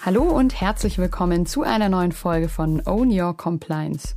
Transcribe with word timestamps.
Hallo 0.00 0.22
und 0.22 0.60
herzlich 0.60 0.96
willkommen 0.98 1.44
zu 1.44 1.64
einer 1.64 1.88
neuen 1.88 2.12
Folge 2.12 2.48
von 2.48 2.80
Own 2.86 3.10
Your 3.10 3.36
Compliance. 3.36 4.14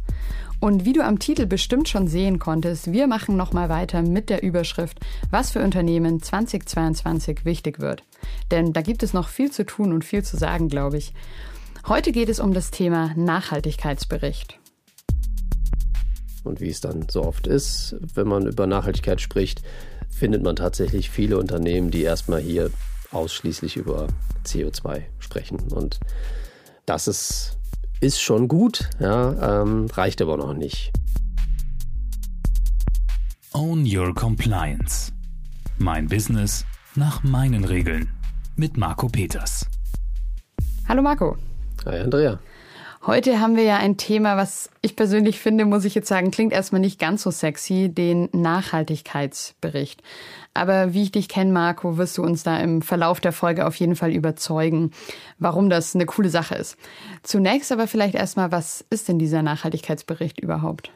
Und 0.60 0.86
wie 0.86 0.94
du 0.94 1.04
am 1.04 1.18
Titel 1.18 1.48
bestimmt 1.48 1.90
schon 1.90 2.08
sehen 2.08 2.38
konntest, 2.38 2.92
wir 2.92 3.08
machen 3.08 3.36
nochmal 3.36 3.68
weiter 3.68 4.04
mit 4.04 4.30
der 4.30 4.44
Überschrift, 4.44 5.00
was 5.32 5.50
für 5.50 5.64
Unternehmen 5.64 6.22
2022 6.22 7.46
wichtig 7.46 7.80
wird. 7.80 8.04
Denn 8.52 8.74
da 8.74 8.82
gibt 8.82 9.02
es 9.02 9.14
noch 9.14 9.28
viel 9.28 9.52
zu 9.52 9.66
tun 9.66 9.92
und 9.92 10.06
viel 10.06 10.24
zu 10.24 10.38
sagen, 10.38 10.70
glaube 10.70 11.00
ich. 11.00 11.14
Heute 11.88 12.12
geht 12.12 12.30
es 12.30 12.40
um 12.40 12.54
das 12.54 12.70
Thema 12.70 13.14
Nachhaltigkeitsbericht. 13.16 14.60
Und 16.44 16.62
wie 16.62 16.70
es 16.70 16.82
dann 16.82 17.08
so 17.10 17.24
oft 17.24 17.48
ist, 17.48 17.96
wenn 18.14 18.28
man 18.28 18.46
über 18.46 18.68
Nachhaltigkeit 18.68 19.20
spricht, 19.20 19.64
findet 20.12 20.44
man 20.44 20.56
tatsächlich 20.56 21.10
viele 21.10 21.40
Unternehmen, 21.40 21.90
die 21.90 22.04
erstmal 22.04 22.40
hier 22.40 22.70
ausschließlich 23.12 23.78
über 23.78 24.08
CO2 24.46 25.04
sprechen. 25.20 25.60
Und 25.72 26.00
das 26.86 27.08
ist, 27.08 27.58
ist 28.00 28.22
schon 28.22 28.48
gut, 28.48 28.90
ja, 29.00 29.62
ähm, 29.62 29.88
reicht 29.94 30.22
aber 30.22 30.38
noch 30.38 30.54
nicht. 30.54 30.92
Own 33.54 33.86
Your 33.86 34.16
Compliance. 34.16 35.12
Mein 35.78 36.08
Business 36.08 36.66
nach 36.96 37.24
meinen 37.24 37.66
Regeln. 37.66 38.10
Mit 38.56 38.78
Marco 38.78 39.08
Peters. 39.08 39.66
Hallo 40.88 41.02
Marco. 41.02 41.38
Hi 41.86 42.00
Andrea. 42.00 42.40
Heute 43.04 43.40
haben 43.40 43.56
wir 43.56 43.64
ja 43.64 43.78
ein 43.78 43.98
Thema, 43.98 44.38
was 44.38 44.70
ich 44.84 44.96
persönlich 44.96 45.40
finde, 45.40 45.66
muss 45.66 45.86
ich 45.86 45.96
jetzt 45.96 46.08
sagen, 46.08 46.30
klingt 46.30 46.54
erstmal 46.54 46.82
nicht 46.82 47.00
ganz 47.00 47.24
so 47.24 47.32
sexy, 47.32 47.90
den 47.90 48.30
Nachhaltigkeitsbericht. 48.32 50.04
Aber 50.54 50.94
wie 50.94 51.02
ich 51.02 51.12
dich 51.12 51.28
kenne, 51.28 51.52
Marco, 51.52 51.98
wirst 51.98 52.20
du 52.20 52.24
uns 52.24 52.44
da 52.44 52.60
im 52.60 52.84
Verlauf 52.84 53.20
der 53.20 53.32
Folge 53.32 53.66
auf 53.66 53.76
jeden 53.78 53.96
Fall 53.96 54.12
überzeugen, 54.12 54.92
warum 55.40 55.72
das 55.72 55.96
eine 55.96 56.06
coole 56.06 56.30
Sache 56.30 56.54
ist. 56.54 56.78
Zunächst 57.24 57.72
aber 57.72 57.88
vielleicht 57.88 58.14
erstmal, 58.14 58.52
was 58.52 58.86
ist 58.92 59.08
denn 59.08 59.18
dieser 59.18 59.42
Nachhaltigkeitsbericht 59.42 60.40
überhaupt? 60.40 60.92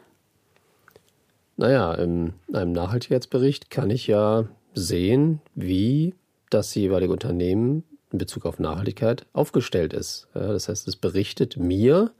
Naja, 1.56 1.92
in 1.94 2.34
einem 2.52 2.70
Nachhaltigkeitsbericht 2.70 3.68
kann 3.68 3.90
ich 3.90 4.06
ja 4.06 4.44
sehen, 4.74 5.40
wie 5.56 6.14
das 6.50 6.72
jeweilige 6.76 7.12
Unternehmen 7.12 7.82
in 8.16 8.18
Bezug 8.18 8.46
auf 8.46 8.58
Nachhaltigkeit 8.58 9.26
aufgestellt 9.34 9.92
ist. 9.92 10.28
Das 10.32 10.68
heißt, 10.68 10.88
es 10.88 10.96
berichtet 10.96 11.58
mir 11.58 12.12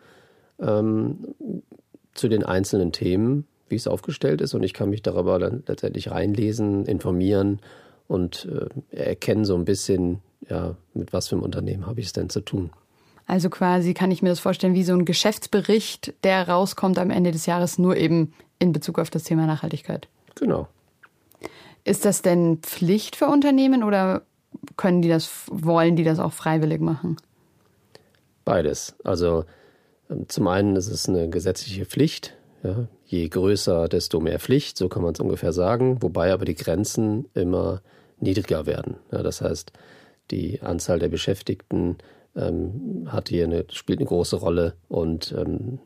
ähm, 0.60 1.34
zu 2.12 2.28
den 2.28 2.44
einzelnen 2.44 2.92
Themen, 2.92 3.46
wie 3.68 3.76
es 3.76 3.86
aufgestellt 3.86 4.42
ist 4.42 4.54
und 4.54 4.62
ich 4.62 4.74
kann 4.74 4.90
mich 4.90 5.02
darüber 5.02 5.38
dann 5.38 5.62
letztendlich 5.66 6.10
reinlesen, 6.10 6.84
informieren 6.84 7.60
und 8.08 8.46
äh, 8.92 8.96
erkennen 8.96 9.44
so 9.44 9.56
ein 9.56 9.64
bisschen, 9.64 10.20
ja, 10.48 10.76
mit 10.94 11.12
was 11.12 11.28
für 11.28 11.34
einem 11.34 11.42
Unternehmen 11.42 11.86
habe 11.86 12.00
ich 12.00 12.06
es 12.06 12.12
denn 12.12 12.28
zu 12.28 12.42
tun. 12.42 12.70
Also 13.26 13.50
quasi 13.50 13.92
kann 13.92 14.12
ich 14.12 14.22
mir 14.22 14.28
das 14.28 14.38
vorstellen 14.38 14.74
wie 14.74 14.84
so 14.84 14.92
ein 14.92 15.04
Geschäftsbericht, 15.04 16.14
der 16.22 16.48
rauskommt 16.48 16.98
am 16.98 17.10
Ende 17.10 17.32
des 17.32 17.46
Jahres, 17.46 17.78
nur 17.78 17.96
eben 17.96 18.34
in 18.58 18.72
Bezug 18.72 18.98
auf 18.98 19.10
das 19.10 19.24
Thema 19.24 19.46
Nachhaltigkeit. 19.46 20.08
Genau. 20.36 20.68
Ist 21.84 22.04
das 22.04 22.22
denn 22.22 22.58
Pflicht 22.58 23.16
für 23.16 23.26
Unternehmen 23.26 23.82
oder 23.82 24.22
können 24.76 25.02
die 25.02 25.08
das, 25.08 25.30
wollen 25.50 25.96
die 25.96 26.04
das 26.04 26.18
auch 26.18 26.32
freiwillig 26.32 26.80
machen? 26.80 27.16
Beides. 28.44 28.94
Also 29.04 29.44
ähm, 30.10 30.28
zum 30.28 30.46
einen 30.48 30.76
ist 30.76 30.88
es 30.88 31.08
eine 31.08 31.28
gesetzliche 31.28 31.86
Pflicht. 31.86 32.34
Ja. 32.62 32.88
Je 33.04 33.28
größer, 33.28 33.88
desto 33.88 34.20
mehr 34.20 34.40
Pflicht, 34.40 34.76
so 34.76 34.88
kann 34.88 35.02
man 35.02 35.12
es 35.12 35.20
ungefähr 35.20 35.52
sagen, 35.52 36.02
wobei 36.02 36.32
aber 36.32 36.44
die 36.44 36.54
Grenzen 36.54 37.28
immer 37.34 37.82
niedriger 38.18 38.66
werden. 38.66 38.96
Ja, 39.12 39.22
das 39.22 39.40
heißt, 39.40 39.72
die 40.30 40.60
Anzahl 40.62 40.98
der 40.98 41.08
Beschäftigten 41.08 41.98
ähm, 42.34 43.06
hat 43.06 43.28
hier 43.28 43.44
eine, 43.44 43.64
spielt 43.70 44.00
eine 44.00 44.08
große 44.08 44.36
Rolle 44.36 44.74
und 44.88 45.32
ähm, 45.36 45.78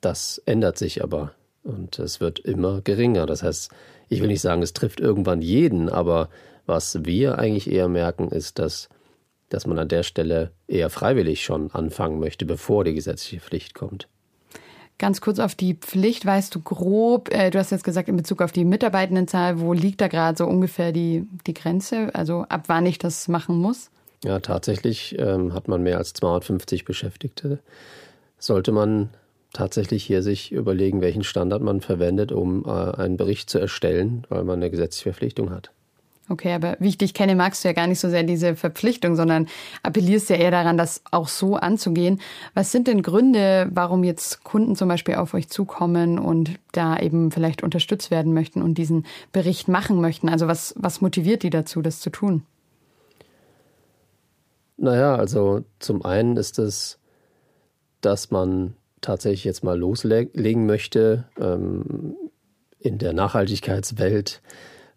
das 0.00 0.38
ändert 0.46 0.78
sich 0.78 1.02
aber 1.02 1.32
und 1.62 1.98
es 1.98 2.20
wird 2.20 2.38
immer 2.38 2.80
geringer. 2.80 3.26
Das 3.26 3.42
heißt, 3.42 3.70
ich 4.08 4.20
will 4.20 4.28
nicht 4.28 4.40
sagen, 4.40 4.62
es 4.62 4.72
trifft 4.72 5.00
irgendwann 5.00 5.42
jeden, 5.42 5.88
aber 5.88 6.28
was 6.66 7.04
wir 7.04 7.38
eigentlich 7.38 7.70
eher 7.70 7.88
merken, 7.88 8.28
ist, 8.28 8.58
dass, 8.58 8.88
dass 9.48 9.66
man 9.66 9.78
an 9.78 9.88
der 9.88 10.02
Stelle 10.02 10.52
eher 10.66 10.90
freiwillig 10.90 11.44
schon 11.44 11.70
anfangen 11.72 12.20
möchte, 12.20 12.46
bevor 12.46 12.84
die 12.84 12.94
gesetzliche 12.94 13.40
Pflicht 13.40 13.74
kommt. 13.74 14.08
Ganz 14.98 15.22
kurz 15.22 15.38
auf 15.38 15.54
die 15.54 15.74
Pflicht, 15.74 16.26
weißt 16.26 16.54
du 16.54 16.60
grob, 16.60 17.32
äh, 17.32 17.50
du 17.50 17.58
hast 17.58 17.70
jetzt 17.70 17.84
gesagt, 17.84 18.08
in 18.08 18.16
Bezug 18.16 18.42
auf 18.42 18.52
die 18.52 18.66
Mitarbeitendenzahl, 18.66 19.58
wo 19.58 19.72
liegt 19.72 20.02
da 20.02 20.08
gerade 20.08 20.36
so 20.36 20.46
ungefähr 20.46 20.92
die, 20.92 21.26
die 21.46 21.54
Grenze, 21.54 22.14
also 22.14 22.44
ab 22.48 22.64
wann 22.66 22.84
ich 22.84 22.98
das 22.98 23.26
machen 23.26 23.56
muss? 23.56 23.90
Ja, 24.22 24.40
tatsächlich 24.40 25.18
ähm, 25.18 25.54
hat 25.54 25.68
man 25.68 25.82
mehr 25.82 25.96
als 25.96 26.12
250 26.12 26.84
Beschäftigte. 26.84 27.60
Sollte 28.38 28.72
man 28.72 29.08
tatsächlich 29.52 30.04
hier 30.04 30.22
sich 30.22 30.52
überlegen, 30.52 31.00
welchen 31.00 31.24
Standard 31.24 31.62
man 31.62 31.80
verwendet, 31.80 32.32
um 32.32 32.64
äh, 32.64 32.70
einen 32.70 33.16
Bericht 33.16 33.50
zu 33.50 33.58
erstellen, 33.58 34.24
weil 34.28 34.44
man 34.44 34.56
eine 34.60 34.70
gesetzliche 34.70 35.10
Verpflichtung 35.10 35.50
hat. 35.50 35.70
Okay, 36.30 36.52
aber 36.52 36.76
wie 36.78 36.90
ich 36.90 36.98
dich 36.98 37.12
kenne, 37.12 37.34
magst 37.34 37.64
du 37.64 37.68
ja 37.68 37.74
gar 37.74 37.88
nicht 37.88 37.98
so 37.98 38.08
sehr 38.08 38.22
diese 38.22 38.54
Verpflichtung, 38.54 39.16
sondern 39.16 39.48
appellierst 39.82 40.30
ja 40.30 40.36
eher 40.36 40.52
daran, 40.52 40.78
das 40.78 41.02
auch 41.10 41.26
so 41.26 41.56
anzugehen. 41.56 42.20
Was 42.54 42.70
sind 42.70 42.86
denn 42.86 43.02
Gründe, 43.02 43.68
warum 43.72 44.04
jetzt 44.04 44.44
Kunden 44.44 44.76
zum 44.76 44.86
Beispiel 44.86 45.16
auf 45.16 45.34
euch 45.34 45.48
zukommen 45.48 46.20
und 46.20 46.52
da 46.70 46.96
eben 46.98 47.32
vielleicht 47.32 47.64
unterstützt 47.64 48.12
werden 48.12 48.32
möchten 48.32 48.62
und 48.62 48.78
diesen 48.78 49.06
Bericht 49.32 49.66
machen 49.66 50.00
möchten? 50.00 50.28
Also 50.28 50.46
was, 50.46 50.72
was 50.78 51.00
motiviert 51.00 51.42
die 51.42 51.50
dazu, 51.50 51.82
das 51.82 51.98
zu 51.98 52.10
tun? 52.10 52.44
Naja, 54.76 55.16
also 55.16 55.64
zum 55.80 56.04
einen 56.04 56.36
ist 56.36 56.60
es, 56.60 57.00
dass 58.02 58.30
man 58.30 58.76
tatsächlich 59.00 59.44
jetzt 59.44 59.64
mal 59.64 59.78
loslegen 59.78 60.66
möchte 60.66 61.24
ähm, 61.38 62.16
in 62.78 62.98
der 62.98 63.12
Nachhaltigkeitswelt. 63.12 64.42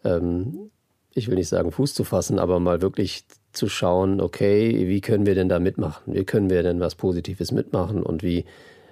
Ähm, 0.03 0.71
ich 1.13 1.27
will 1.27 1.35
nicht 1.35 1.49
sagen 1.49 1.71
Fuß 1.71 1.93
zu 1.93 2.03
fassen, 2.03 2.39
aber 2.39 2.59
mal 2.59 2.81
wirklich 2.81 3.25
zu 3.51 3.69
schauen, 3.69 4.19
okay, 4.19 4.87
wie 4.87 5.01
können 5.01 5.25
wir 5.25 5.35
denn 5.35 5.49
da 5.49 5.59
mitmachen? 5.59 6.13
Wie 6.13 6.25
können 6.25 6.49
wir 6.49 6.63
denn 6.63 6.79
was 6.79 6.95
Positives 6.95 7.51
mitmachen 7.51 8.01
und 8.01 8.23
wie, 8.23 8.45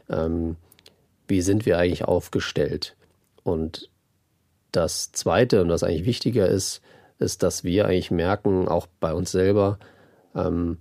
ähm, 0.09 0.55
wie 1.27 1.41
sind 1.41 1.65
wir 1.65 1.77
eigentlich 1.79 2.05
aufgestellt? 2.05 2.95
Und 3.43 3.89
das 4.71 5.11
Zweite 5.11 5.61
und 5.61 5.69
was 5.69 5.83
eigentlich 5.83 6.05
wichtiger 6.05 6.47
ist, 6.47 6.81
ist, 7.17 7.43
dass 7.43 7.63
wir 7.63 7.85
eigentlich 7.85 8.11
merken, 8.11 8.67
auch 8.67 8.87
bei 8.99 9.13
uns 9.13 9.31
selber, 9.31 9.79
ähm, 10.35 10.77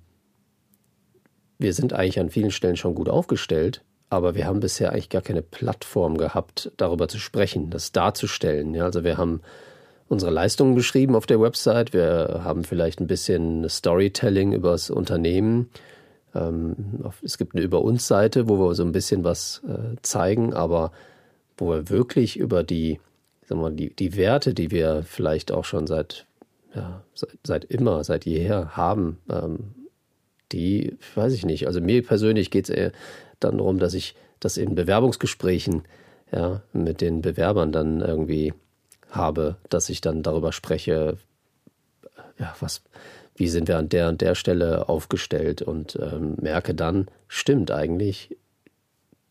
wir 1.59 1.73
sind 1.73 1.93
eigentlich 1.93 2.21
an 2.21 2.31
vielen 2.31 2.51
Stellen 2.51 2.77
schon 2.77 2.95
gut 2.95 3.09
aufgestellt, 3.09 3.83
aber 4.11 4.35
wir 4.35 4.47
haben 4.47 4.61
bisher 4.61 4.93
eigentlich 4.93 5.09
gar 5.09 5.23
keine 5.23 5.41
Plattform 5.41 6.19
gehabt, 6.19 6.73
darüber 6.77 7.09
zu 7.09 7.19
sprechen, 7.19 7.71
das 7.71 7.93
darzustellen. 7.93 8.75
Ja, 8.75 8.85
also 8.85 9.05
wir 9.05 9.17
haben 9.17 9.41
unsere 10.09 10.33
Leistungen 10.33 10.75
beschrieben 10.75 11.15
auf 11.15 11.27
der 11.27 11.41
Website. 11.41 11.93
Wir 11.93 12.41
haben 12.43 12.65
vielleicht 12.65 13.01
ein 13.01 13.07
bisschen 13.07 13.69
Storytelling 13.69 14.53
über 14.53 14.73
das 14.73 14.91
Unternehmen. 14.91 15.71
Ähm, 16.35 17.05
es 17.23 17.39
gibt 17.39 17.55
eine 17.55 17.63
Über 17.63 17.83
uns 17.83 18.09
Seite, 18.09 18.49
wo 18.49 18.59
wir 18.59 18.75
so 18.75 18.83
ein 18.83 18.93
bisschen 18.93 19.23
was 19.23 19.63
äh, 19.69 19.97
zeigen, 20.03 20.55
aber 20.55 20.91
wo 21.57 21.71
wir 21.71 21.89
wirklich 21.89 22.37
über 22.37 22.65
die, 22.65 22.99
sagen 23.47 23.61
wir 23.61 23.71
die, 23.71 23.95
die 23.95 24.17
Werte, 24.17 24.55
die 24.55 24.73
wir 24.73 25.05
vielleicht 25.05 25.53
auch 25.53 25.65
schon 25.65 25.87
seit, 25.87 26.27
ja, 26.75 27.05
seit, 27.15 27.39
seit 27.45 27.65
immer, 27.65 28.03
seit 28.03 28.27
jeher 28.27 28.77
haben, 28.77 29.19
ähm, 29.31 29.75
die, 30.51 30.97
weiß 31.15 31.33
ich 31.33 31.47
nicht. 31.47 31.69
Also 31.69 31.81
mir 31.81 32.05
persönlich 32.05 32.51
geht 32.51 32.69
es 32.69 32.71
eher 32.71 32.93
dann 33.41 33.59
darum, 33.59 33.79
dass 33.79 33.95
ich 33.95 34.15
das 34.39 34.57
in 34.57 34.75
Bewerbungsgesprächen 34.75 35.83
ja, 36.33 36.63
mit 36.73 37.01
den 37.01 37.23
Bewerbern 37.23 37.73
dann 37.73 38.01
irgendwie 38.01 38.55
habe, 39.11 39.57
dass 39.69 39.89
ich 39.89 40.01
dann 40.01 40.23
darüber 40.23 40.53
spreche, 40.53 41.17
ja, 42.39 42.55
was, 42.61 42.83
wie 43.35 43.49
sind 43.49 43.69
wir 43.69 43.79
an 43.79 43.89
der 43.89 44.09
und 44.09 44.21
der 44.21 44.35
Stelle 44.35 44.89
aufgestellt 44.89 45.63
und 45.63 45.99
ähm, 46.01 46.37
merke 46.41 46.75
dann, 46.75 47.09
stimmt 47.29 47.71
eigentlich, 47.71 48.37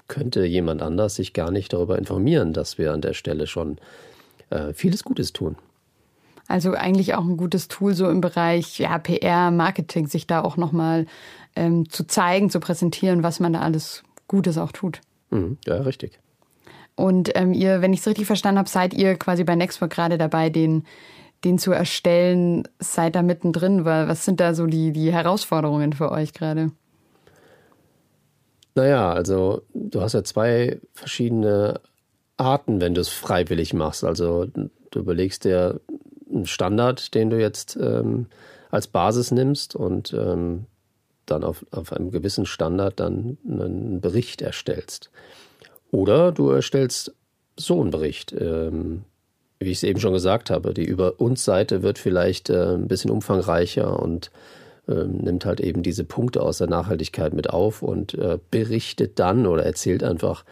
könnte 0.07 0.45
jemand 0.45 0.81
anders 0.81 1.15
sich 1.15 1.33
gar 1.33 1.51
nicht 1.51 1.73
darüber 1.73 1.97
informieren, 1.97 2.53
dass 2.53 2.77
wir 2.77 2.91
an 2.93 3.01
der 3.01 3.13
Stelle 3.13 3.47
schon 3.47 3.77
äh, 4.49 4.73
vieles 4.73 5.03
Gutes 5.03 5.33
tun. 5.33 5.55
Also 6.49 6.73
eigentlich 6.73 7.13
auch 7.13 7.23
ein 7.23 7.37
gutes 7.37 7.67
Tool 7.67 7.93
so 7.93 8.09
im 8.09 8.21
Bereich 8.21 8.79
ja, 8.79 8.97
PR, 8.97 9.51
Marketing, 9.51 10.07
sich 10.07 10.25
da 10.25 10.41
auch 10.41 10.57
nochmal 10.57 11.05
ähm, 11.55 11.87
zu 11.89 12.05
zeigen, 12.05 12.49
zu 12.49 12.59
präsentieren, 12.59 13.21
was 13.21 13.39
man 13.39 13.53
da 13.53 13.59
alles 13.61 14.03
Gutes 14.27 14.57
auch 14.57 14.71
tut. 14.71 14.99
Mhm, 15.29 15.59
ja, 15.67 15.75
richtig. 15.75 16.19
Und 16.95 17.31
ähm, 17.35 17.53
ihr, 17.53 17.83
wenn 17.83 17.93
ich 17.93 17.99
es 17.99 18.07
richtig 18.07 18.25
verstanden 18.25 18.57
habe, 18.57 18.67
seid 18.67 18.95
ihr 18.95 19.15
quasi 19.15 19.43
bei 19.43 19.55
Nextwork 19.55 19.91
gerade 19.91 20.17
dabei, 20.17 20.49
den, 20.49 20.85
den 21.43 21.59
zu 21.59 21.71
erstellen, 21.71 22.67
seid 22.79 23.15
da 23.15 23.21
mittendrin. 23.21 23.85
Was 23.85 24.25
sind 24.25 24.39
da 24.39 24.55
so 24.55 24.65
die, 24.65 24.91
die 24.91 25.13
Herausforderungen 25.13 25.93
für 25.93 26.11
euch 26.11 26.33
gerade? 26.33 26.71
Naja, 28.73 29.13
also 29.13 29.61
du 29.75 30.01
hast 30.01 30.13
ja 30.13 30.23
zwei 30.23 30.79
verschiedene 30.93 31.79
Arten, 32.37 32.81
wenn 32.81 32.95
du 32.95 33.01
es 33.01 33.09
freiwillig 33.09 33.75
machst. 33.75 34.03
Also 34.03 34.47
du 34.47 34.99
überlegst 34.99 35.45
dir 35.45 35.79
einen 36.31 36.45
Standard, 36.45 37.13
den 37.13 37.29
du 37.29 37.39
jetzt 37.39 37.77
ähm, 37.81 38.27
als 38.71 38.87
Basis 38.87 39.31
nimmst 39.31 39.75
und 39.75 40.13
ähm, 40.13 40.65
dann 41.25 41.43
auf, 41.43 41.65
auf 41.71 41.93
einem 41.93 42.11
gewissen 42.11 42.45
Standard 42.45 42.99
dann 42.99 43.37
einen 43.47 44.01
Bericht 44.01 44.41
erstellst. 44.41 45.11
Oder 45.91 46.31
du 46.31 46.49
erstellst 46.49 47.13
so 47.55 47.81
einen 47.81 47.91
Bericht. 47.91 48.33
Ähm, 48.33 49.03
wie 49.59 49.71
ich 49.71 49.79
es 49.79 49.83
eben 49.83 49.99
schon 49.99 50.13
gesagt 50.13 50.49
habe, 50.49 50.73
die 50.73 50.85
Über 50.85 51.19
uns 51.19 51.43
Seite 51.43 51.83
wird 51.83 51.99
vielleicht 51.99 52.49
äh, 52.49 52.75
ein 52.75 52.87
bisschen 52.87 53.11
umfangreicher 53.11 53.99
und 54.01 54.31
äh, 54.87 55.03
nimmt 55.03 55.45
halt 55.45 55.59
eben 55.59 55.83
diese 55.83 56.05
Punkte 56.05 56.41
aus 56.41 56.59
der 56.59 56.67
Nachhaltigkeit 56.67 57.33
mit 57.33 57.49
auf 57.49 57.81
und 57.81 58.13
äh, 58.13 58.39
berichtet 58.51 59.19
dann 59.19 59.45
oder 59.45 59.65
erzählt 59.65 60.03
einfach, 60.03 60.45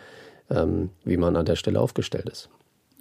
ähm, 0.49 0.89
wie 1.05 1.17
man 1.17 1.37
an 1.37 1.45
der 1.45 1.55
Stelle 1.55 1.79
aufgestellt 1.79 2.27
ist. 2.29 2.49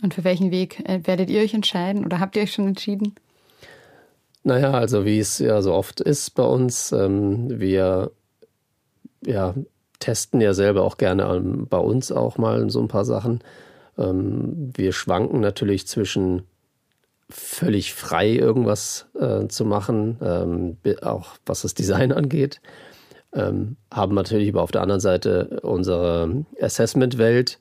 Und 0.03 0.15
für 0.15 0.25
welchen 0.25 0.51
Weg 0.51 0.81
äh, 0.89 1.01
werdet 1.05 1.31
ihr 1.31 1.41
euch 1.41 1.55
entscheiden 1.55 2.05
oder 2.05 2.21
habt 2.21 2.37
ihr 2.37 2.43
euch 2.43 2.53
schon 2.53 2.69
entschieden? 2.69 3.15
Naja, 4.43 4.73
also 4.73 5.05
wie 5.05 5.19
es 5.19 5.39
ja 5.39 5.61
so 5.63 5.73
oft 5.73 6.01
ist 6.01 6.31
bei 6.31 6.45
uns, 6.45 6.93
ähm, 6.93 7.59
wir 7.59 8.13
ja, 9.25 9.55
testen 9.99 10.41
ja 10.41 10.55
selber 10.55 10.83
auch 10.83 10.99
gerne 10.99 11.25
ähm, 11.25 11.67
bei 11.69 11.79
uns 11.79 12.13
auch 12.13 12.39
mal 12.39 12.71
so 12.71 12.81
ein 12.81 12.89
paar 12.89 13.05
Sachen. 13.05 13.41
Ähm, 13.99 14.73
wir 14.77 14.93
schwanken 14.93 15.41
natürlich 15.41 15.87
zwischen 15.87 16.43
völlig 17.29 17.93
frei 17.95 18.31
irgendwas 18.31 19.07
äh, 19.19 19.49
zu 19.49 19.65
machen, 19.65 20.19
ähm, 20.23 20.77
auch 21.03 21.31
was 21.45 21.63
das 21.63 21.75
Design 21.75 22.13
angeht. 22.13 22.61
Ähm, 23.33 23.77
haben 23.93 24.15
natürlich 24.15 24.51
aber 24.51 24.63
auf 24.63 24.71
der 24.71 24.83
anderen 24.83 25.01
Seite 25.01 25.61
unsere 25.63 26.45
Assessment-Welt 26.61 27.59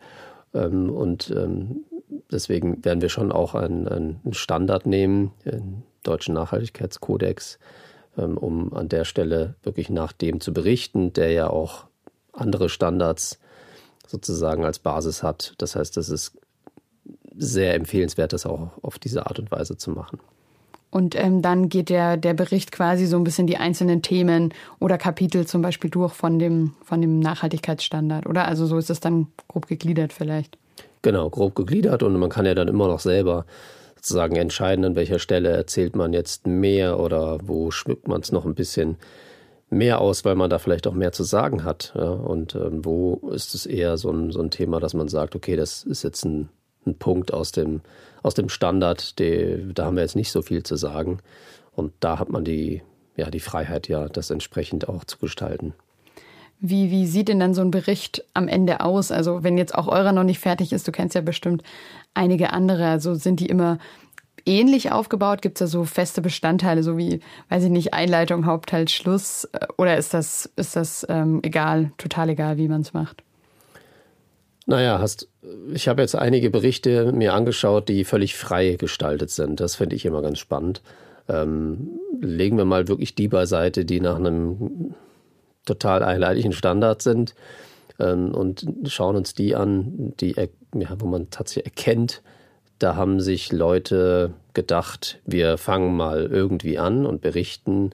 ähm, 0.53 0.89
und 0.89 1.31
ähm, 1.31 1.84
deswegen 2.31 2.83
werden 2.83 3.01
wir 3.01 3.09
schon 3.09 3.31
auch 3.31 3.55
einen, 3.55 3.87
einen 3.87 4.33
Standard 4.33 4.85
nehmen, 4.85 5.31
den 5.45 5.83
deutschen 6.03 6.33
Nachhaltigkeitskodex, 6.35 7.59
ähm, 8.17 8.37
um 8.37 8.73
an 8.73 8.89
der 8.89 9.05
Stelle 9.05 9.55
wirklich 9.63 9.89
nach 9.89 10.11
dem 10.11 10.39
zu 10.39 10.53
berichten, 10.53 11.13
der 11.13 11.31
ja 11.31 11.49
auch 11.49 11.85
andere 12.33 12.69
Standards 12.69 13.39
sozusagen 14.07 14.65
als 14.65 14.79
Basis 14.79 15.23
hat. 15.23 15.55
Das 15.57 15.75
heißt, 15.75 15.97
es 15.97 16.09
ist 16.09 16.37
sehr 17.37 17.75
empfehlenswert, 17.75 18.33
das 18.33 18.45
auch 18.45 18.69
auf 18.81 18.99
diese 18.99 19.25
Art 19.27 19.39
und 19.39 19.51
Weise 19.51 19.77
zu 19.77 19.91
machen. 19.91 20.19
Und 20.91 21.13
ähm, 21.15 21.41
dann 21.41 21.67
geht 21.67 21.89
der, 21.89 22.15
der 22.15 22.33
Bericht 22.33 22.71
quasi 22.71 23.05
so 23.05 23.17
ein 23.17 23.25
bisschen 23.25 23.47
die 23.47 23.57
einzelnen 23.57 24.01
Themen 24.01 24.53
oder 24.79 24.97
Kapitel 24.97 25.45
zum 25.45 25.61
Beispiel 25.61 25.89
durch 25.89 26.13
von 26.13 26.39
dem, 26.39 26.73
von 26.85 27.01
dem 27.01 27.19
Nachhaltigkeitsstandard, 27.19 28.27
oder? 28.27 28.47
Also 28.47 28.65
so 28.65 28.77
ist 28.77 28.89
es 28.89 29.01
dann 29.01 29.27
grob 29.49 29.67
gegliedert 29.67 30.13
vielleicht. 30.13 30.57
Genau, 31.05 31.29
grob 31.29 31.53
gegliedert 31.53 32.01
und 32.01 32.17
man 32.17 32.29
kann 32.29 32.45
ja 32.45 32.55
dann 32.55 32.67
immer 32.67 32.87
noch 32.87 32.99
selber 32.99 33.45
sozusagen 33.95 34.35
entscheiden, 34.35 34.83
an 34.85 34.95
welcher 34.95 35.19
Stelle 35.19 35.49
erzählt 35.49 35.95
man 35.95 36.13
jetzt 36.13 36.47
mehr 36.47 36.99
oder 36.99 37.37
wo 37.43 37.69
schmückt 37.69 38.07
man 38.07 38.21
es 38.21 38.31
noch 38.31 38.45
ein 38.45 38.55
bisschen 38.55 38.97
mehr 39.69 40.01
aus, 40.01 40.25
weil 40.25 40.35
man 40.35 40.49
da 40.49 40.57
vielleicht 40.57 40.87
auch 40.87 40.93
mehr 40.93 41.11
zu 41.11 41.23
sagen 41.23 41.63
hat. 41.63 41.93
Ja? 41.95 42.09
Und 42.09 42.55
ähm, 42.55 42.83
wo 42.83 43.29
ist 43.31 43.53
es 43.53 43.65
eher 43.67 43.97
so 43.97 44.11
ein, 44.11 44.31
so 44.31 44.41
ein 44.41 44.49
Thema, 44.49 44.79
dass 44.79 44.93
man 44.95 45.07
sagt, 45.07 45.35
okay, 45.35 45.55
das 45.55 45.83
ist 45.83 46.03
jetzt 46.03 46.25
ein 46.25 46.49
ein 46.85 46.97
Punkt 46.97 47.33
aus 47.33 47.51
dem, 47.51 47.81
aus 48.23 48.33
dem 48.33 48.49
Standard, 48.49 49.19
die, 49.19 49.71
da 49.73 49.85
haben 49.85 49.95
wir 49.95 50.03
jetzt 50.03 50.15
nicht 50.15 50.31
so 50.31 50.41
viel 50.41 50.63
zu 50.63 50.75
sagen. 50.75 51.19
Und 51.71 51.93
da 51.99 52.19
hat 52.19 52.29
man 52.29 52.45
die, 52.45 52.81
ja, 53.15 53.29
die 53.29 53.39
Freiheit, 53.39 53.87
ja, 53.87 54.07
das 54.07 54.29
entsprechend 54.29 54.87
auch 54.87 55.03
zu 55.03 55.17
gestalten. 55.17 55.73
Wie, 56.59 56.89
wie 56.89 57.05
sieht 57.05 57.27
denn 57.27 57.39
dann 57.39 57.53
so 57.53 57.61
ein 57.61 57.71
Bericht 57.71 58.23
am 58.33 58.47
Ende 58.47 58.81
aus? 58.81 59.11
Also, 59.11 59.43
wenn 59.43 59.57
jetzt 59.57 59.75
auch 59.75 59.87
eurer 59.87 60.13
noch 60.13 60.23
nicht 60.23 60.39
fertig 60.39 60.73
ist, 60.73 60.87
du 60.87 60.91
kennst 60.91 61.15
ja 61.15 61.21
bestimmt 61.21 61.63
einige 62.13 62.53
andere, 62.53 62.87
also 62.87 63.13
sind 63.15 63.39
die 63.39 63.47
immer 63.47 63.77
ähnlich 64.45 64.91
aufgebaut? 64.91 65.41
Gibt 65.41 65.57
es 65.57 65.59
da 65.59 65.67
so 65.67 65.85
feste 65.85 66.21
Bestandteile, 66.21 66.83
so 66.83 66.97
wie, 66.97 67.19
weiß 67.49 67.63
ich 67.63 67.69
nicht, 67.69 67.93
Einleitung, 67.93 68.45
Hauptteil, 68.45 68.87
Schluss? 68.87 69.47
Oder 69.77 69.97
ist 69.97 70.13
das, 70.13 70.49
ist 70.55 70.75
das 70.75 71.05
ähm, 71.09 71.39
egal, 71.43 71.91
total 71.97 72.29
egal, 72.29 72.57
wie 72.57 72.67
man 72.67 72.81
es 72.81 72.93
macht? 72.93 73.23
Naja, 74.67 74.99
hast, 74.99 75.27
ich 75.73 75.87
habe 75.87 76.01
jetzt 76.01 76.15
einige 76.15 76.49
Berichte 76.49 77.11
mir 77.11 77.33
angeschaut, 77.33 77.87
die 77.87 78.03
völlig 78.03 78.35
frei 78.35 78.77
gestaltet 78.79 79.29
sind. 79.29 79.59
Das 79.59 79.75
finde 79.75 79.95
ich 79.95 80.05
immer 80.05 80.21
ganz 80.21 80.39
spannend. 80.39 80.81
Ähm, 81.27 81.99
legen 82.19 82.57
wir 82.57 82.65
mal 82.65 82.87
wirklich 82.87 83.15
die 83.15 83.27
beiseite, 83.27 83.85
die 83.85 83.99
nach 83.99 84.15
einem 84.15 84.95
total 85.65 86.03
einheitlichen 86.03 86.53
Standard 86.53 87.01
sind 87.01 87.35
ähm, 87.99 88.33
und 88.33 88.65
schauen 88.87 89.15
uns 89.15 89.33
die 89.33 89.55
an, 89.55 90.13
die, 90.19 90.35
ja, 90.73 90.95
wo 90.99 91.07
man 91.07 91.29
tatsächlich 91.29 91.65
erkennt, 91.65 92.21
da 92.79 92.95
haben 92.95 93.19
sich 93.19 93.51
Leute 93.51 94.33
gedacht, 94.53 95.19
wir 95.25 95.57
fangen 95.57 95.95
mal 95.95 96.25
irgendwie 96.25 96.77
an 96.77 97.05
und 97.05 97.21
berichten 97.21 97.91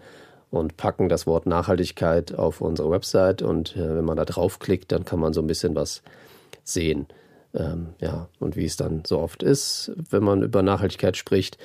und 0.49 0.75
packen 0.75 1.07
das 1.07 1.27
Wort 1.27 1.45
Nachhaltigkeit 1.45 2.33
auf 2.33 2.61
unsere 2.61 2.89
Website 2.89 3.41
und 3.41 3.75
äh, 3.75 3.97
wenn 3.97 4.05
man 4.05 4.17
da 4.17 4.25
draufklickt, 4.25 4.91
dann 4.91 5.05
kann 5.05 5.19
man 5.19 5.33
so 5.33 5.41
ein 5.41 5.47
bisschen 5.47 5.75
was 5.75 6.01
sehen. 6.63 7.07
Ähm, 7.53 7.89
ja, 7.99 8.27
und 8.39 8.55
wie 8.55 8.65
es 8.65 8.77
dann 8.77 9.03
so 9.05 9.19
oft 9.19 9.43
ist, 9.43 9.91
wenn 10.09 10.23
man 10.23 10.41
über 10.41 10.61
Nachhaltigkeit 10.61 11.17
spricht, 11.17 11.57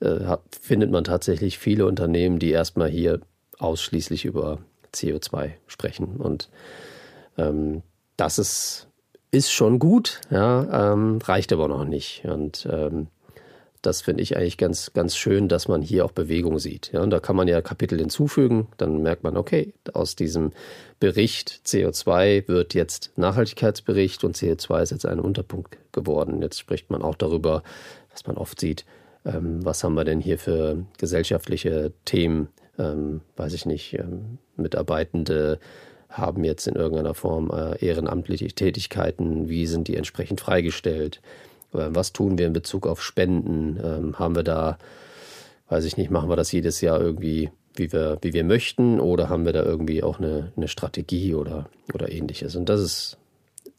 äh, 0.00 0.24
hat, 0.24 0.42
findet 0.60 0.90
man 0.90 1.04
tatsächlich 1.04 1.58
viele 1.58 1.86
Unternehmen, 1.86 2.38
die 2.38 2.50
erstmal 2.50 2.88
hier 2.88 3.20
ausschließlich 3.58 4.24
über 4.24 4.58
CO2 4.94 5.52
sprechen. 5.66 6.16
Und 6.16 6.48
ähm, 7.36 7.82
das 8.16 8.38
ist, 8.38 8.88
ist 9.30 9.50
schon 9.50 9.78
gut, 9.78 10.20
ja, 10.30 10.92
ähm, 10.92 11.18
reicht 11.22 11.52
aber 11.52 11.68
noch 11.68 11.84
nicht. 11.84 12.24
Und 12.24 12.66
ähm, 12.70 13.08
das 13.84 14.00
finde 14.00 14.22
ich 14.22 14.36
eigentlich 14.36 14.56
ganz, 14.56 14.92
ganz 14.94 15.16
schön, 15.16 15.48
dass 15.48 15.68
man 15.68 15.82
hier 15.82 16.04
auch 16.04 16.12
Bewegung 16.12 16.58
sieht. 16.58 16.90
Ja, 16.92 17.02
und 17.02 17.10
da 17.10 17.20
kann 17.20 17.36
man 17.36 17.48
ja 17.48 17.60
Kapitel 17.60 17.98
hinzufügen, 17.98 18.68
dann 18.78 19.02
merkt 19.02 19.24
man, 19.24 19.36
okay, 19.36 19.74
aus 19.92 20.16
diesem 20.16 20.52
Bericht 21.00 21.60
CO2 21.66 22.48
wird 22.48 22.74
jetzt 22.74 23.12
Nachhaltigkeitsbericht 23.16 24.24
und 24.24 24.36
CO2 24.36 24.82
ist 24.82 24.90
jetzt 24.90 25.06
ein 25.06 25.20
Unterpunkt 25.20 25.76
geworden. 25.92 26.40
Jetzt 26.40 26.58
spricht 26.58 26.90
man 26.90 27.02
auch 27.02 27.14
darüber, 27.14 27.62
was 28.10 28.26
man 28.26 28.36
oft 28.36 28.58
sieht, 28.58 28.86
ähm, 29.26 29.64
was 29.64 29.84
haben 29.84 29.94
wir 29.94 30.04
denn 30.04 30.20
hier 30.20 30.38
für 30.38 30.84
gesellschaftliche 30.98 31.92
Themen, 32.04 32.48
ähm, 32.78 33.20
weiß 33.36 33.52
ich 33.54 33.66
nicht, 33.66 33.94
ähm, 33.94 34.38
Mitarbeitende 34.56 35.58
haben 36.08 36.44
jetzt 36.44 36.66
in 36.66 36.76
irgendeiner 36.76 37.14
Form 37.14 37.50
äh, 37.50 37.84
ehrenamtliche 37.84 38.46
Tätigkeiten, 38.48 39.48
wie 39.48 39.66
sind 39.66 39.88
die 39.88 39.96
entsprechend 39.96 40.40
freigestellt? 40.40 41.20
Was 41.76 42.12
tun 42.12 42.38
wir 42.38 42.46
in 42.46 42.52
Bezug 42.52 42.86
auf 42.86 43.02
Spenden? 43.02 43.80
Ähm, 43.82 44.16
haben 44.16 44.36
wir 44.36 44.44
da, 44.44 44.78
weiß 45.68 45.84
ich 45.86 45.96
nicht, 45.96 46.08
machen 46.08 46.28
wir 46.28 46.36
das 46.36 46.52
jedes 46.52 46.80
Jahr 46.80 47.00
irgendwie, 47.00 47.50
wie 47.74 47.92
wir, 47.92 48.18
wie 48.22 48.32
wir 48.32 48.44
möchten, 48.44 49.00
oder 49.00 49.28
haben 49.28 49.44
wir 49.44 49.52
da 49.52 49.64
irgendwie 49.64 50.04
auch 50.04 50.20
eine, 50.20 50.52
eine 50.56 50.68
Strategie 50.68 51.34
oder, 51.34 51.68
oder 51.92 52.12
ähnliches? 52.12 52.54
Und 52.54 52.68
das 52.68 52.80
ist, 52.80 53.18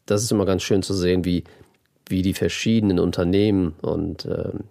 das 0.04 0.22
ist 0.22 0.30
immer 0.30 0.44
ganz 0.44 0.62
schön 0.62 0.82
zu 0.82 0.92
sehen, 0.92 1.24
wie, 1.24 1.44
wie 2.06 2.20
die 2.20 2.34
verschiedenen 2.34 2.98
Unternehmen 2.98 3.74
und 3.80 4.26
ähm, 4.26 4.64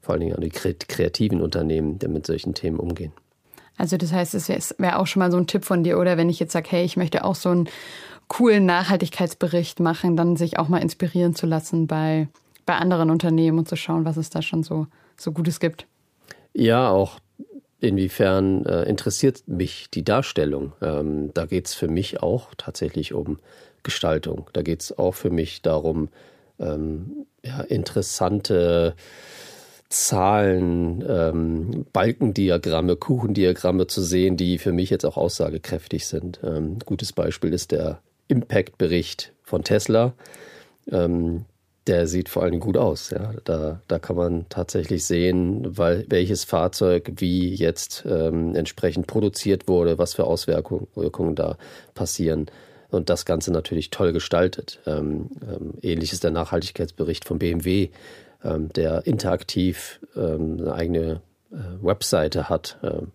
vor 0.00 0.14
allen 0.14 0.20
Dingen 0.20 0.36
auch 0.36 0.40
die 0.40 0.48
kreativen 0.48 1.42
Unternehmen, 1.42 1.98
die 1.98 2.08
mit 2.08 2.26
solchen 2.26 2.54
Themen 2.54 2.78
umgehen. 2.78 3.12
Also 3.80 3.96
das 3.96 4.12
heißt, 4.12 4.34
es 4.34 4.48
wäre 4.48 4.60
wär 4.78 4.98
auch 4.98 5.06
schon 5.06 5.20
mal 5.20 5.30
so 5.30 5.38
ein 5.38 5.46
Tipp 5.46 5.64
von 5.64 5.82
dir, 5.82 5.98
oder 5.98 6.16
wenn 6.16 6.28
ich 6.28 6.38
jetzt 6.38 6.52
sage, 6.52 6.68
hey, 6.70 6.84
ich 6.84 6.96
möchte 6.96 7.24
auch 7.24 7.34
so 7.34 7.48
einen 7.48 7.68
coolen 8.28 8.66
Nachhaltigkeitsbericht 8.66 9.80
machen, 9.80 10.16
dann 10.16 10.36
sich 10.36 10.58
auch 10.58 10.68
mal 10.68 10.78
inspirieren 10.78 11.34
zu 11.34 11.46
lassen 11.46 11.86
bei 11.86 12.28
bei 12.70 12.76
anderen 12.76 13.10
Unternehmen 13.10 13.58
und 13.58 13.68
zu 13.68 13.74
schauen, 13.74 14.04
was 14.04 14.16
es 14.16 14.30
da 14.30 14.42
schon 14.42 14.62
so, 14.62 14.86
so 15.16 15.32
Gutes 15.32 15.58
gibt. 15.58 15.86
Ja, 16.52 16.88
auch 16.90 17.18
inwiefern 17.80 18.64
äh, 18.64 18.84
interessiert 18.84 19.48
mich 19.48 19.90
die 19.90 20.04
Darstellung. 20.04 20.72
Ähm, 20.80 21.32
da 21.34 21.46
geht 21.46 21.66
es 21.66 21.74
für 21.74 21.88
mich 21.88 22.22
auch 22.22 22.54
tatsächlich 22.56 23.12
um 23.12 23.40
Gestaltung. 23.82 24.48
Da 24.52 24.62
geht 24.62 24.82
es 24.82 24.96
auch 24.96 25.16
für 25.16 25.30
mich 25.30 25.62
darum, 25.62 26.10
ähm, 26.60 27.26
ja, 27.42 27.60
interessante 27.62 28.94
Zahlen, 29.90 31.04
ähm, 31.06 31.86
Balkendiagramme, 31.92 32.94
Kuchendiagramme 32.94 33.88
zu 33.88 34.02
sehen, 34.02 34.36
die 34.36 34.58
für 34.58 34.72
mich 34.72 34.88
jetzt 34.88 35.04
auch 35.04 35.16
aussagekräftig 35.16 36.06
sind. 36.06 36.38
Ähm, 36.44 36.78
gutes 36.86 37.12
Beispiel 37.12 37.52
ist 37.52 37.72
der 37.72 38.00
Impact-Bericht 38.28 39.32
von 39.42 39.64
Tesla. 39.64 40.14
Ähm, 40.90 41.44
der 41.88 42.06
sieht 42.06 42.28
vor 42.28 42.48
Dingen 42.48 42.60
gut 42.60 42.76
aus. 42.76 43.10
Ja. 43.10 43.32
Da, 43.44 43.80
da 43.88 43.98
kann 43.98 44.14
man 44.14 44.46
tatsächlich 44.48 45.04
sehen, 45.04 45.76
weil, 45.76 46.06
welches 46.08 46.44
Fahrzeug 46.44 47.10
wie 47.16 47.52
jetzt 47.52 48.04
ähm, 48.08 48.54
entsprechend 48.54 49.08
produziert 49.08 49.66
wurde, 49.66 49.98
was 49.98 50.14
für 50.14 50.24
Auswirkungen 50.24 51.34
da 51.34 51.58
passieren. 51.94 52.46
Und 52.90 53.10
das 53.10 53.24
Ganze 53.24 53.50
natürlich 53.50 53.90
toll 53.90 54.12
gestaltet. 54.12 54.78
Ähm, 54.86 55.30
ähm, 55.42 55.74
ähnlich 55.82 56.12
ist 56.12 56.22
der 56.22 56.30
Nachhaltigkeitsbericht 56.30 57.24
von 57.24 57.40
BMW, 57.40 57.90
der 58.42 59.06
interaktiv 59.06 60.00
ähm, 60.16 60.58
eine 60.60 60.74
eigene 60.74 61.20
äh, 61.50 61.56
Webseite 61.82 62.48
hat. 62.48 62.78
Ähm, 62.82 63.12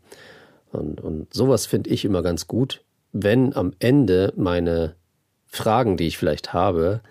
und, 0.72 1.02
und 1.02 1.34
sowas 1.34 1.66
finde 1.66 1.90
ich 1.90 2.06
immer 2.06 2.22
ganz 2.22 2.48
gut, 2.48 2.84
wenn 3.12 3.56
am 3.56 3.74
Ende 3.80 4.34
meine 4.36 4.96
Fragen, 5.46 5.98
die 5.98 6.08
ich 6.08 6.18
vielleicht 6.18 6.54
habe, 6.54 7.02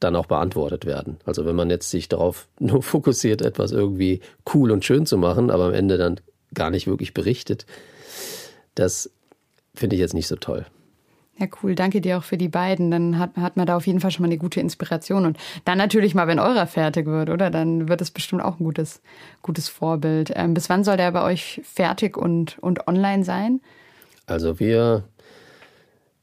dann 0.00 0.16
auch 0.16 0.26
beantwortet 0.26 0.86
werden. 0.86 1.18
Also 1.26 1.44
wenn 1.44 1.54
man 1.54 1.68
jetzt 1.68 1.90
sich 1.90 2.08
darauf 2.08 2.48
nur 2.58 2.82
fokussiert, 2.82 3.42
etwas 3.42 3.72
irgendwie 3.72 4.20
cool 4.54 4.70
und 4.70 4.84
schön 4.84 5.06
zu 5.06 5.18
machen, 5.18 5.50
aber 5.50 5.66
am 5.66 5.74
Ende 5.74 5.98
dann 5.98 6.20
gar 6.54 6.70
nicht 6.70 6.86
wirklich 6.86 7.14
berichtet, 7.14 7.66
das 8.74 9.10
finde 9.74 9.96
ich 9.96 10.00
jetzt 10.00 10.14
nicht 10.14 10.26
so 10.26 10.36
toll. 10.36 10.66
Ja, 11.40 11.46
cool. 11.62 11.74
Danke 11.74 12.02
dir 12.02 12.18
auch 12.18 12.22
für 12.22 12.36
die 12.36 12.50
beiden. 12.50 12.90
Dann 12.90 13.18
hat, 13.18 13.36
hat 13.36 13.56
man 13.56 13.66
da 13.66 13.74
auf 13.74 13.86
jeden 13.86 13.98
Fall 14.00 14.10
schon 14.10 14.22
mal 14.22 14.28
eine 14.28 14.36
gute 14.36 14.60
Inspiration. 14.60 15.24
Und 15.24 15.38
dann 15.64 15.78
natürlich 15.78 16.14
mal, 16.14 16.26
wenn 16.26 16.38
eurer 16.38 16.66
fertig 16.66 17.06
wird, 17.06 17.30
oder? 17.30 17.50
Dann 17.50 17.88
wird 17.88 18.02
es 18.02 18.10
bestimmt 18.10 18.42
auch 18.42 18.60
ein 18.60 18.64
gutes, 18.64 19.00
gutes 19.40 19.70
Vorbild. 19.70 20.32
Ähm, 20.36 20.52
bis 20.52 20.68
wann 20.68 20.84
soll 20.84 20.98
der 20.98 21.12
bei 21.12 21.22
euch 21.22 21.62
fertig 21.64 22.18
und, 22.18 22.58
und 22.58 22.86
online 22.86 23.24
sein? 23.24 23.62
Also 24.26 24.60
wir, 24.60 25.04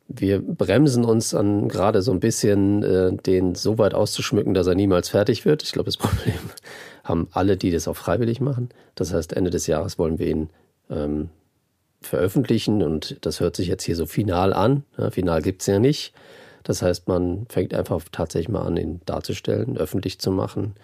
wir 0.07 0.39
bremsen 0.39 1.03
uns 1.03 1.33
an 1.33 1.67
gerade 1.67 2.03
so 2.03 2.11
ein 2.11 2.19
bisschen, 2.19 2.83
äh, 2.83 3.11
den 3.13 3.55
so 3.55 3.79
weit 3.79 3.95
auszuschmücken, 3.95 4.53
dass 4.53 4.67
er 4.67 4.75
niemals 4.75 5.09
fertig 5.09 5.45
wird. 5.45 5.63
Ich 5.63 5.71
glaube, 5.71 5.87
das 5.87 5.97
Problem 5.97 6.35
haben 7.03 7.27
alle, 7.31 7.57
die 7.57 7.71
das 7.71 7.87
auch 7.87 7.97
freiwillig 7.97 8.39
machen. 8.39 8.69
Das 8.93 9.15
heißt, 9.15 9.33
Ende 9.33 9.49
des 9.49 9.65
Jahres 9.65 9.97
wollen 9.97 10.19
wir 10.19 10.27
ihn 10.27 10.49
ähm, 10.91 11.29
veröffentlichen 12.07 12.81
und 12.81 13.17
das 13.21 13.39
hört 13.39 13.55
sich 13.55 13.67
jetzt 13.67 13.83
hier 13.83 13.95
so 13.95 14.05
final 14.05 14.53
an. 14.53 14.83
Ja, 14.97 15.11
final 15.11 15.41
gibt 15.41 15.61
es 15.61 15.67
ja 15.67 15.79
nicht. 15.79 16.13
Das 16.63 16.81
heißt, 16.81 17.07
man 17.07 17.45
fängt 17.49 17.73
einfach 17.73 18.01
tatsächlich 18.11 18.49
mal 18.49 18.63
an, 18.63 18.77
ihn 18.77 19.01
darzustellen, 19.05 19.77
öffentlich 19.77 20.19
zu 20.19 20.31
machen 20.31 20.75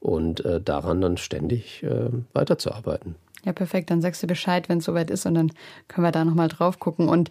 und 0.00 0.44
äh, 0.44 0.60
daran 0.60 1.00
dann 1.00 1.16
ständig 1.16 1.82
äh, 1.82 2.10
weiterzuarbeiten. 2.32 3.14
Ja, 3.44 3.52
perfekt. 3.52 3.90
Dann 3.90 4.02
sagst 4.02 4.22
du 4.22 4.26
Bescheid, 4.26 4.68
wenn 4.68 4.78
es 4.78 4.84
soweit 4.84 5.10
ist 5.10 5.24
und 5.24 5.34
dann 5.34 5.52
können 5.88 6.06
wir 6.06 6.12
da 6.12 6.24
nochmal 6.24 6.48
drauf 6.48 6.78
gucken. 6.78 7.08
Und 7.08 7.30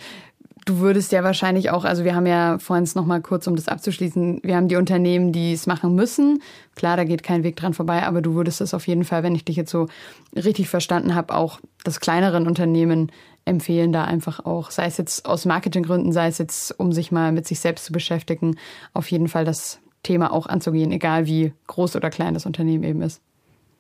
du 0.65 0.79
würdest 0.79 1.11
ja 1.11 1.23
wahrscheinlich 1.23 1.69
auch, 1.71 1.85
also 1.85 2.03
wir 2.03 2.15
haben 2.15 2.25
ja 2.25 2.59
vorhin 2.59 2.87
noch 2.95 3.05
mal 3.05 3.21
kurz, 3.21 3.47
um 3.47 3.55
das 3.55 3.67
abzuschließen, 3.67 4.41
wir 4.43 4.55
haben 4.55 4.67
die 4.67 4.75
Unternehmen, 4.75 5.31
die 5.31 5.53
es 5.53 5.67
machen 5.67 5.95
müssen. 5.95 6.41
Klar, 6.75 6.97
da 6.97 7.03
geht 7.03 7.23
kein 7.23 7.43
Weg 7.43 7.55
dran 7.55 7.73
vorbei, 7.73 8.03
aber 8.03 8.21
du 8.21 8.35
würdest 8.35 8.61
es 8.61 8.73
auf 8.73 8.87
jeden 8.87 9.03
Fall, 9.03 9.23
wenn 9.23 9.35
ich 9.35 9.45
dich 9.45 9.55
jetzt 9.55 9.71
so 9.71 9.87
richtig 10.35 10.69
verstanden 10.69 11.15
habe, 11.15 11.35
auch 11.35 11.59
das 11.83 11.99
kleineren 11.99 12.47
Unternehmen 12.47 13.11
empfehlen, 13.45 13.91
da 13.91 14.03
einfach 14.03 14.45
auch, 14.45 14.71
sei 14.71 14.85
es 14.85 14.97
jetzt 14.97 15.25
aus 15.25 15.45
Marketinggründen, 15.45 16.11
sei 16.11 16.27
es 16.27 16.37
jetzt, 16.37 16.79
um 16.79 16.91
sich 16.91 17.11
mal 17.11 17.31
mit 17.31 17.47
sich 17.47 17.59
selbst 17.59 17.85
zu 17.85 17.91
beschäftigen, 17.91 18.57
auf 18.93 19.09
jeden 19.09 19.27
Fall 19.27 19.45
das 19.45 19.79
Thema 20.03 20.31
auch 20.31 20.47
anzugehen, 20.47 20.91
egal 20.91 21.25
wie 21.25 21.53
groß 21.67 21.95
oder 21.95 22.09
klein 22.09 22.33
das 22.33 22.45
Unternehmen 22.45 22.83
eben 22.83 23.01
ist. 23.01 23.21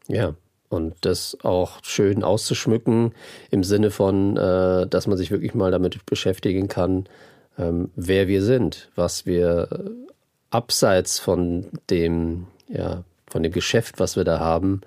Ja, 0.07 0.33
und 0.69 0.95
das 1.01 1.37
auch 1.43 1.83
schön 1.83 2.23
auszuschmücken 2.23 3.13
im 3.51 3.63
Sinne 3.63 3.91
von, 3.91 4.37
äh, 4.37 4.87
dass 4.87 5.07
man 5.07 5.17
sich 5.17 5.31
wirklich 5.31 5.53
mal 5.55 5.71
damit 5.71 6.05
beschäftigen 6.05 6.67
kann, 6.67 7.05
ähm, 7.57 7.89
wer 7.95 8.27
wir 8.27 8.43
sind, 8.43 8.89
was 8.95 9.25
wir 9.25 9.93
abseits 10.51 11.19
von 11.19 11.67
dem, 11.89 12.47
ja, 12.67 13.03
von 13.27 13.43
dem 13.43 13.51
Geschäft, 13.51 13.99
was 13.99 14.15
wir 14.15 14.23
da 14.23 14.39
haben, 14.39 14.81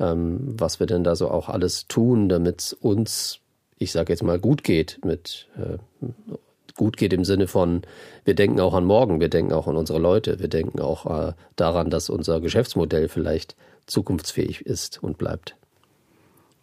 ähm, 0.00 0.54
was 0.58 0.80
wir 0.80 0.86
denn 0.86 1.04
da 1.04 1.16
so 1.16 1.30
auch 1.30 1.48
alles 1.48 1.86
tun, 1.86 2.28
damit 2.28 2.60
es 2.60 2.72
uns 2.72 3.40
ich 3.78 3.92
sage 3.92 4.12
jetzt 4.12 4.22
mal, 4.22 4.38
gut 4.38 4.64
geht, 4.64 5.00
mit 5.04 5.48
äh, 5.56 5.78
gut 6.76 6.96
geht 6.96 7.12
im 7.12 7.24
Sinne 7.24 7.46
von, 7.46 7.82
wir 8.24 8.34
denken 8.34 8.60
auch 8.60 8.74
an 8.74 8.84
morgen, 8.84 9.20
wir 9.20 9.28
denken 9.28 9.52
auch 9.52 9.66
an 9.66 9.76
unsere 9.76 9.98
Leute, 9.98 10.38
wir 10.40 10.48
denken 10.48 10.80
auch 10.80 11.06
äh, 11.28 11.32
daran, 11.56 11.90
dass 11.90 12.10
unser 12.10 12.40
Geschäftsmodell 12.40 13.08
vielleicht 13.08 13.56
zukunftsfähig 13.86 14.64
ist 14.64 15.02
und 15.02 15.18
bleibt. 15.18 15.56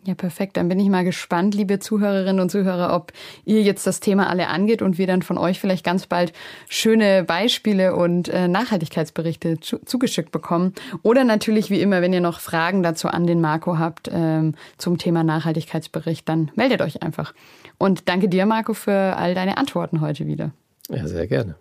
Ja, 0.06 0.16
perfekt. 0.16 0.58
Dann 0.58 0.68
bin 0.68 0.80
ich 0.82 0.90
mal 0.90 1.06
gespannt, 1.06 1.56
liebe 1.56 1.80
Zuhörerinnen 1.80 2.42
und 2.42 2.50
Zuhörer, 2.50 2.94
ob 2.94 3.14
ihr 3.46 3.62
jetzt 3.62 3.88
das 3.88 4.02
Thema 4.02 4.30
alle 4.30 4.50
angeht 4.50 4.82
und 4.82 4.98
wir 4.98 5.08
dann 5.08 5.22
von 5.22 5.38
euch 5.38 5.62
vielleicht 5.62 5.86
ganz 5.86 6.08
bald 6.08 6.34
schöne 6.68 7.24
Beispiele 7.24 7.96
und 7.96 8.28
äh, 8.28 8.50
Nachhaltigkeitsberichte 8.50 9.62
zu, 9.62 9.80
zugeschickt 9.80 10.32
bekommen. 10.32 10.74
Oder 11.04 11.24
natürlich 11.24 11.70
wie 11.70 11.80
immer, 11.80 12.02
wenn 12.02 12.12
ihr 12.12 12.20
noch 12.20 12.42
Fragen 12.42 12.84
dazu 12.84 13.08
an 13.08 13.26
den 13.26 13.40
Marco 13.40 13.80
habt 13.80 14.10
ähm, 14.12 14.56
zum 14.78 14.98
Thema 14.98 15.24
Nachhaltigkeitsbericht, 15.24 16.28
dann 16.28 16.52
meldet 16.56 16.82
euch 16.82 17.02
einfach. 17.02 17.34
Und 17.78 18.10
danke 18.10 18.28
dir, 18.28 18.46
Marco, 18.46 18.74
für 18.74 19.16
all 19.16 19.36
deine 19.36 19.58
Antworten 19.58 20.02
heute 20.02 20.28
wieder. 20.28 20.52
Ja, 20.90 21.08
sehr 21.08 21.28
gerne. 21.28 21.56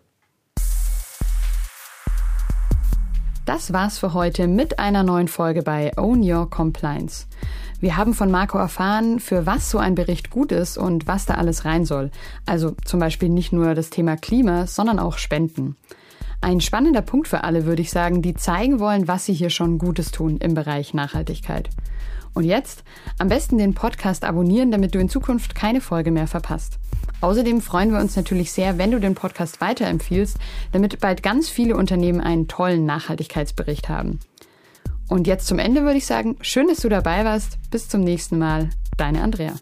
Das 3.52 3.74
war's 3.74 3.98
für 3.98 4.14
heute 4.14 4.48
mit 4.48 4.78
einer 4.78 5.02
neuen 5.02 5.28
Folge 5.28 5.60
bei 5.60 5.92
Own 5.98 6.22
Your 6.22 6.48
Compliance. 6.48 7.26
Wir 7.80 7.98
haben 7.98 8.14
von 8.14 8.30
Marco 8.30 8.56
erfahren, 8.56 9.20
für 9.20 9.44
was 9.44 9.68
so 9.68 9.76
ein 9.76 9.94
Bericht 9.94 10.30
gut 10.30 10.52
ist 10.52 10.78
und 10.78 11.06
was 11.06 11.26
da 11.26 11.34
alles 11.34 11.66
rein 11.66 11.84
soll. 11.84 12.10
Also 12.46 12.74
zum 12.86 12.98
Beispiel 12.98 13.28
nicht 13.28 13.52
nur 13.52 13.74
das 13.74 13.90
Thema 13.90 14.16
Klima, 14.16 14.66
sondern 14.66 14.98
auch 14.98 15.18
Spenden. 15.18 15.76
Ein 16.40 16.62
spannender 16.62 17.02
Punkt 17.02 17.28
für 17.28 17.44
alle, 17.44 17.66
würde 17.66 17.82
ich 17.82 17.90
sagen, 17.90 18.22
die 18.22 18.32
zeigen 18.32 18.80
wollen, 18.80 19.06
was 19.06 19.26
sie 19.26 19.34
hier 19.34 19.50
schon 19.50 19.76
Gutes 19.76 20.12
tun 20.12 20.38
im 20.38 20.54
Bereich 20.54 20.94
Nachhaltigkeit. 20.94 21.68
Und 22.32 22.44
jetzt 22.44 22.84
am 23.18 23.28
besten 23.28 23.58
den 23.58 23.74
Podcast 23.74 24.24
abonnieren, 24.24 24.70
damit 24.70 24.94
du 24.94 24.98
in 24.98 25.10
Zukunft 25.10 25.54
keine 25.54 25.82
Folge 25.82 26.10
mehr 26.10 26.26
verpasst. 26.26 26.78
Außerdem 27.22 27.60
freuen 27.62 27.92
wir 27.92 28.00
uns 28.00 28.16
natürlich 28.16 28.52
sehr, 28.52 28.78
wenn 28.78 28.90
du 28.90 28.98
den 28.98 29.14
Podcast 29.14 29.60
weiterempfiehlst, 29.60 30.36
damit 30.72 31.00
bald 31.00 31.22
ganz 31.22 31.48
viele 31.48 31.76
Unternehmen 31.76 32.20
einen 32.20 32.48
tollen 32.48 32.84
Nachhaltigkeitsbericht 32.84 33.88
haben. 33.88 34.18
Und 35.08 35.26
jetzt 35.26 35.46
zum 35.46 35.58
Ende 35.58 35.82
würde 35.82 35.98
ich 35.98 36.06
sagen, 36.06 36.36
schön, 36.40 36.68
dass 36.68 36.80
du 36.80 36.88
dabei 36.88 37.24
warst. 37.24 37.58
Bis 37.70 37.88
zum 37.88 38.02
nächsten 38.02 38.38
Mal. 38.38 38.70
Deine 38.96 39.22
Andrea. 39.22 39.54